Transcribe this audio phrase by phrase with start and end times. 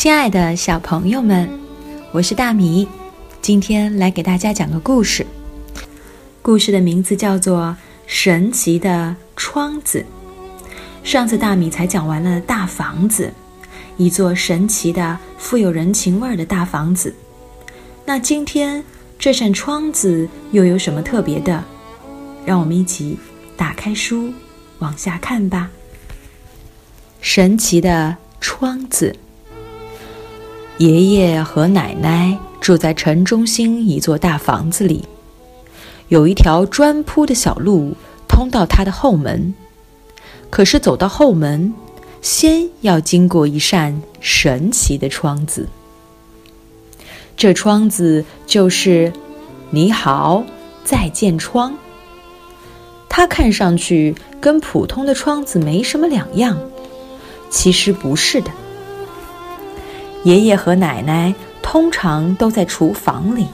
[0.00, 1.46] 亲爱的小朋友们，
[2.10, 2.88] 我是大米，
[3.42, 5.26] 今天来给大家讲个故事。
[6.40, 7.76] 故事的名字叫做
[8.06, 10.06] 《神奇的窗子》。
[11.06, 13.30] 上次大米才讲完了大房子，
[13.98, 17.14] 一座神奇的、富有人情味儿的大房子。
[18.06, 18.82] 那今天
[19.18, 21.62] 这扇窗子又有什么特别的？
[22.46, 23.18] 让我们一起
[23.54, 24.32] 打开书，
[24.78, 25.70] 往下看吧。
[27.20, 29.14] 神奇的窗子。
[30.80, 35.04] 爷爷和奶奶住在城中心一座大房子里，
[36.08, 37.94] 有一条砖铺的小路
[38.26, 39.54] 通到他的后门。
[40.48, 41.74] 可是走到后门，
[42.22, 45.68] 先要经过一扇神奇的窗子。
[47.36, 49.12] 这窗子就是
[49.68, 50.42] “你好，
[50.82, 51.74] 再见窗”。
[53.10, 56.58] 它看上去跟普通的窗子没什么两样，
[57.50, 58.50] 其实不是的。
[60.22, 63.46] 爷爷和奶奶通常都在厨房里，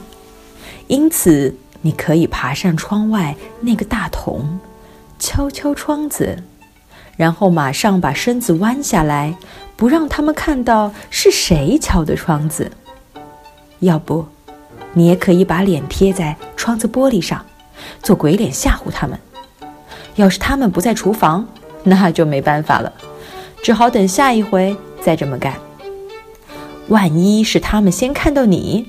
[0.87, 4.59] 因此你可以爬上窗外那个大桶，
[5.17, 6.43] 敲敲窗子，
[7.15, 9.33] 然后马上把身子弯下来，
[9.77, 12.69] 不让他们看到是谁敲的窗子。
[13.79, 14.25] 要不，
[14.91, 17.45] 你也可以把脸贴在窗子玻璃上，
[18.03, 19.17] 做鬼脸吓唬他们。
[20.15, 21.47] 要是他们不在厨房，
[21.83, 22.91] 那就没办法了，
[23.63, 25.53] 只好等下一回再这么干。
[26.89, 28.87] 万一是他们先看到你，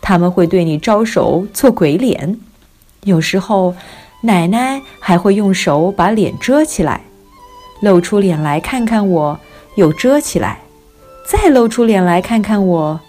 [0.00, 2.38] 他们会对你招手做鬼脸。
[3.04, 3.74] 有时候，
[4.22, 7.00] 奶奶还会用手把脸遮起来，
[7.80, 9.40] 露出脸来看看我，
[9.76, 10.60] 又遮起来，
[11.26, 13.00] 再露出脸来看看我，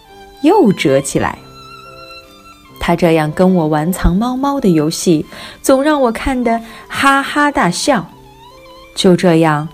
[0.43, 1.37] 又遮起来。
[2.79, 5.25] 他这样跟我玩藏猫猫的游戏，
[5.61, 8.07] 总让我看得哈哈大笑。
[8.95, 9.67] 就这样，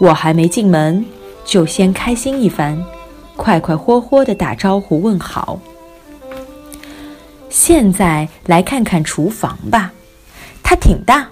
[0.00, 1.04] 我还没进门，
[1.44, 2.82] 就先开心一番。
[3.36, 5.60] 快快活活的打招呼问好。
[7.48, 9.92] 现在来看看厨房吧，
[10.62, 11.28] 它挺大，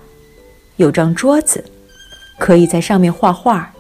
[0.77, 1.65] 有张桌子，
[2.39, 3.73] 可以在上面画画。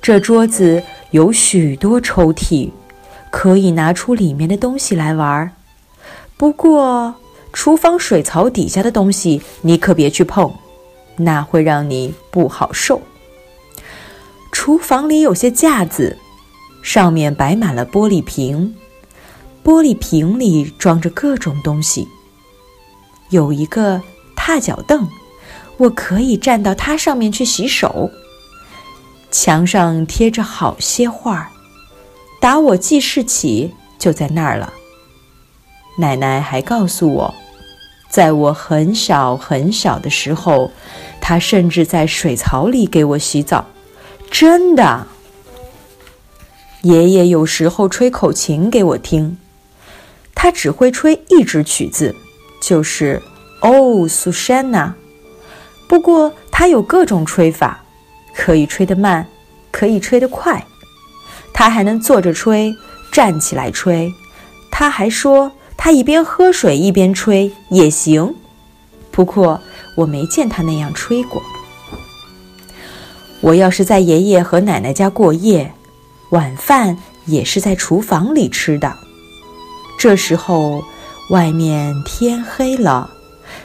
[0.00, 2.70] 这桌子有许多抽屉，
[3.30, 5.50] 可以拿出里面的东西来玩。
[6.36, 7.14] 不过，
[7.52, 10.52] 厨房水槽底下的东西你可别去碰，
[11.16, 13.00] 那会让你不好受。
[14.50, 16.16] 厨房里有些架子。
[16.82, 18.74] 上面摆满了玻璃瓶，
[19.64, 22.06] 玻璃瓶里装着各种东西。
[23.30, 24.02] 有一个
[24.36, 25.08] 踏脚凳，
[25.78, 28.10] 我可以站到它上面去洗手。
[29.30, 31.48] 墙上贴着好些画儿，
[32.40, 34.72] 打我记事起就在那儿了。
[35.96, 37.34] 奶奶还告诉我，
[38.10, 40.70] 在我很小很小的时候，
[41.20, 43.64] 她甚至在水槽里给我洗澡，
[44.30, 45.06] 真的。
[46.82, 49.38] 爷爷有时候吹口琴给我听，
[50.34, 52.12] 他只会吹一支曲子，
[52.60, 53.22] 就是
[53.68, 54.86] 《哦，苏珊娜》。
[55.88, 57.84] 不过他有各种吹法，
[58.34, 59.24] 可以吹得慢，
[59.70, 60.64] 可以吹得快。
[61.54, 62.74] 他还能坐着吹，
[63.12, 64.12] 站起来吹。
[64.68, 68.34] 他还说他一边喝水一边吹也行。
[69.12, 69.60] 不过
[69.96, 71.40] 我没见他那样吹过。
[73.40, 75.72] 我要是在爷爷和奶奶家过夜。
[76.32, 78.96] 晚饭也是在厨房里吃的。
[79.98, 80.82] 这时候，
[81.30, 83.10] 外面天黑了，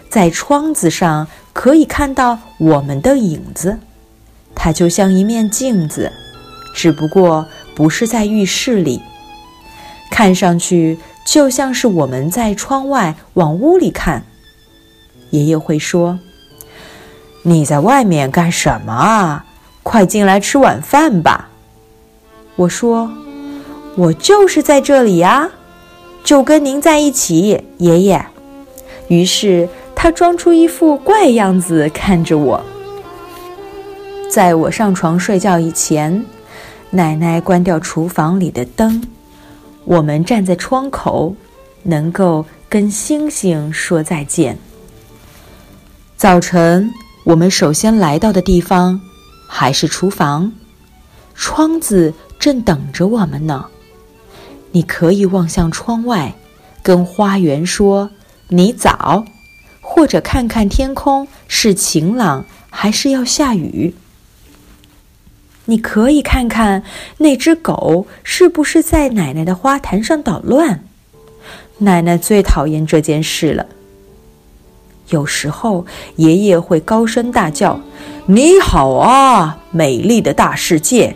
[0.09, 3.79] 在窗子上可以看到我们的影子，
[4.53, 6.11] 它就像一面镜子，
[6.75, 9.01] 只不过不是在浴室里，
[10.11, 14.23] 看上去就像是我们在窗外往屋里看。
[15.31, 16.19] 爷爷会说
[17.43, 19.45] ：“你在外面干什么啊？
[19.83, 21.46] 快进来吃晚饭吧。”
[22.57, 23.09] 我说
[23.95, 25.47] ：“我就是在这里呀，
[26.23, 28.25] 就跟您在一起，爷爷。”
[29.09, 32.61] 于是他装出一副怪样子看着我。
[34.27, 36.25] 在我上床睡觉以前，
[36.89, 39.01] 奶奶关掉厨房里的灯，
[39.85, 41.35] 我们站在窗口，
[41.83, 44.57] 能够跟星星说再见。
[46.17, 46.91] 早晨，
[47.23, 48.99] 我们首先来到的地方
[49.47, 50.51] 还是厨房，
[51.35, 52.11] 窗子。
[52.47, 53.65] 正等着我们呢。
[54.71, 56.33] 你可以望向窗外，
[56.81, 58.09] 跟花园说
[58.47, 59.25] “你早”，
[59.83, 63.93] 或者看看天空是晴朗还是要下雨。
[65.65, 66.83] 你可以看看
[67.17, 70.85] 那只狗是不是在奶奶的花坛上捣乱。
[71.79, 73.65] 奶奶最讨厌这件事了。
[75.09, 75.85] 有时候
[76.15, 77.81] 爷爷会高声大叫
[78.25, 81.13] ：“你好啊，美丽的大世界！”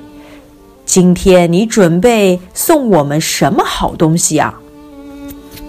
[0.92, 4.60] 今天你准备送我们什么好东西啊？”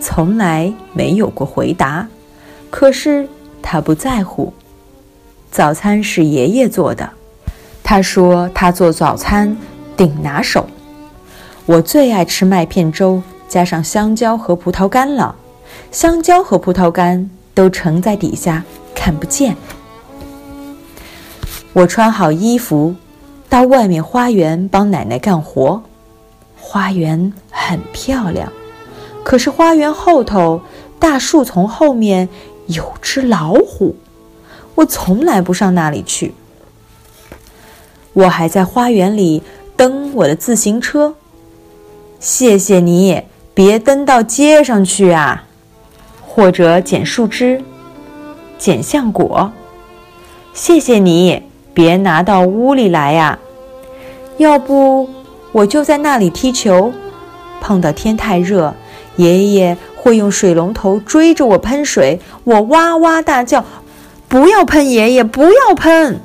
[0.03, 2.09] 从来没有过回答，
[2.71, 3.29] 可是
[3.63, 4.53] 他不在乎。
[5.49, 7.09] 早餐是爷爷做的，
[7.85, 9.57] 他说他做早餐
[9.97, 10.67] 顶拿手。
[11.67, 15.37] 我最爱吃麦片粥，加上香蕉和葡萄干了。
[15.93, 19.57] 香蕉和葡萄干都盛在底下，看不见。
[21.73, 22.97] 我穿好衣服，
[23.53, 25.83] 到外面花园帮奶奶干活。
[26.57, 28.51] 花园很漂亮。
[29.23, 30.63] 可是花园后头
[30.99, 32.31] 大树丛后面
[32.69, 33.95] 有只老虎，
[34.75, 36.33] 我从来不上那里去。
[38.15, 39.43] 我还在花园里
[39.77, 41.15] 蹬我的自行车。
[42.19, 43.21] 谢谢你，
[43.53, 45.45] 别蹬到街上去啊！
[46.27, 47.63] 或者捡树枝、
[48.57, 49.53] 捡橡果。
[50.55, 51.43] 谢谢你，
[51.75, 53.39] 别拿到屋里来呀！
[54.39, 55.09] 要不
[55.53, 56.93] 我就在那里踢球，
[57.61, 58.75] 碰到天太热。
[59.17, 63.63] 爷爷会用水龙头追着我喷水，我哇哇大叫
[64.27, 66.19] ：“不要喷，爷爷不要喷！”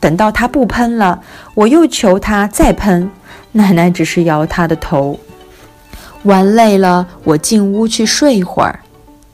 [0.00, 1.20] 等到他不喷了，
[1.54, 3.08] 我又求他再喷，
[3.52, 5.20] 奶奶只是摇他的头。
[6.24, 8.80] 玩累了，我进屋去睡一会儿，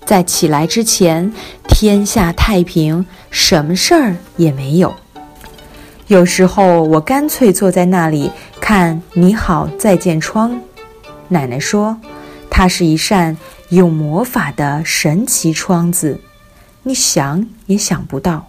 [0.04, 1.32] 在起来之前，
[1.66, 4.94] 天下太平，什么事儿也没有。
[6.08, 10.50] 有时候我干脆坐在那里看《你好，再见窗》。
[11.28, 11.96] 奶奶说。
[12.50, 13.36] 它是一扇
[13.68, 16.20] 有魔法的神奇窗子，
[16.82, 18.48] 你想也想不到，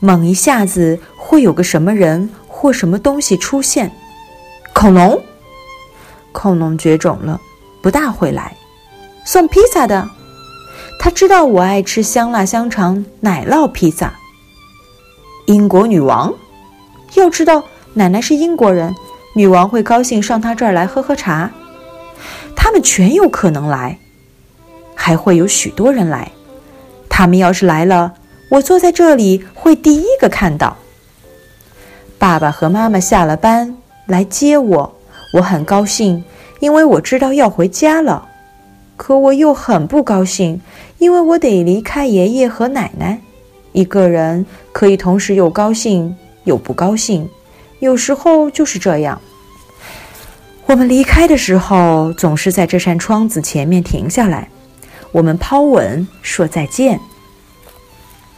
[0.00, 3.92] 猛一下子会有个什么人或什么东西出现。
[4.74, 5.22] 恐龙，
[6.32, 7.40] 恐龙绝种了，
[7.80, 8.56] 不大会来。
[9.24, 10.10] 送披萨的，
[10.98, 14.12] 他知道我爱吃香辣香肠奶酪披萨。
[15.46, 16.34] 英国女王，
[17.14, 17.64] 要知道
[17.94, 18.94] 奶奶是英国人，
[19.34, 21.50] 女王会高兴上她这儿来喝喝茶。
[22.54, 23.98] 他们全有可能来，
[24.94, 26.30] 还会有许多人来。
[27.08, 28.14] 他们要是来了，
[28.50, 30.76] 我坐在这里会第一个看到。
[32.18, 34.94] 爸爸和妈妈下了班来接我，
[35.34, 36.22] 我很高兴，
[36.60, 38.28] 因为我知道要回家了。
[38.96, 40.60] 可我又很不高兴，
[40.98, 43.18] 因为我得离开爷爷和奶奶。
[43.72, 46.14] 一个人可以同时又高兴
[46.44, 47.28] 又不高兴，
[47.80, 49.20] 有时候就是这样。
[50.66, 54.48] 我们离开的时候，总是在这扇窗子前面停下来。
[55.12, 57.00] 我们抛吻说再见。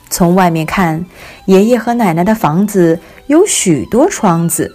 [0.08, 1.04] 从外面看，
[1.46, 4.74] 爷爷和奶奶的房子有许多窗子，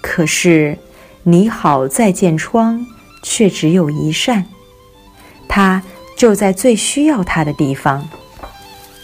[0.00, 0.78] 可是
[1.24, 2.86] “你好，再见”窗
[3.22, 4.44] 却只有一扇。
[5.48, 5.82] 它
[6.16, 8.08] 就在最需要它的地方。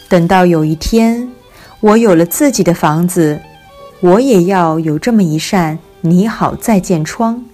[0.08, 1.30] 等到有一天，
[1.80, 3.40] 我有了自己的房子，
[4.00, 7.44] 我也要有这么一扇“你好，再见”窗。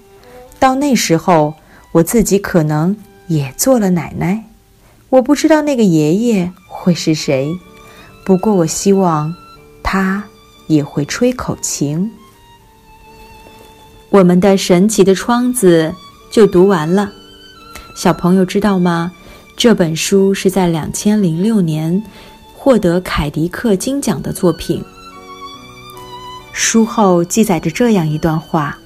[0.61, 1.55] 到那时候，
[1.93, 2.97] 我自己可能
[3.27, 4.45] 也做了奶奶。
[5.09, 7.53] 我不知道那个爷爷会是谁，
[8.25, 9.35] 不过我希望
[9.83, 10.25] 他
[10.69, 12.11] 也会吹口琴。
[14.11, 15.93] 我们的神奇的窗子
[16.31, 17.11] 就读完了。
[17.97, 19.13] 小朋友知道吗？
[19.57, 22.03] 这本书是在两千零六年
[22.55, 24.85] 获得凯迪克金奖的作品。
[26.59, 28.79] 书后记载着这样一段话。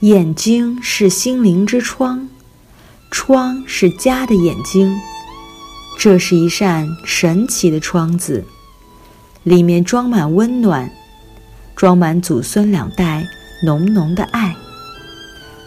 [0.00, 2.28] 眼睛是心灵之窗，
[3.08, 4.92] 窗是家的眼睛。
[5.96, 8.44] 这是一扇神奇的窗子，
[9.44, 10.90] 里面装满温暖，
[11.76, 13.24] 装满祖孙两代
[13.64, 14.56] 浓浓的爱。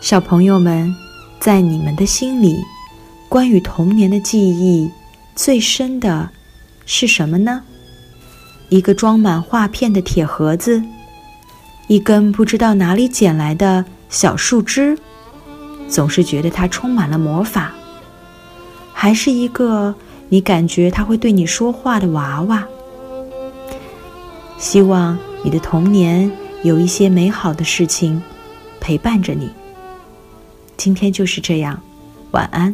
[0.02, 0.94] 小朋友们，
[1.40, 2.58] 在你们的心里，
[3.30, 4.92] 关于童年的记忆
[5.34, 6.30] 最深的
[6.86, 7.64] 是什么呢？
[8.70, 10.84] 一个装满画片的铁盒子，
[11.88, 13.86] 一根不知道哪里捡来的。
[14.10, 14.98] 小树枝，
[15.90, 17.74] 总是觉得它充满了魔法，
[18.94, 19.94] 还是一个
[20.30, 22.66] 你感觉它会对你说话的娃娃。
[24.58, 26.32] 希望你的童年
[26.64, 28.22] 有一些美好的事情
[28.80, 29.50] 陪伴着你。
[30.78, 31.82] 今天就是这样，
[32.32, 32.74] 晚安。